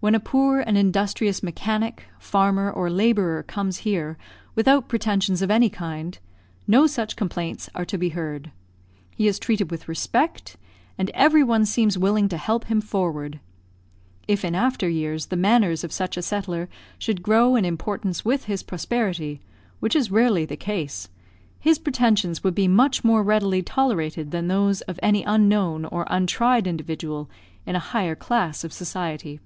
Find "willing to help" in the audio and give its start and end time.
11.96-12.66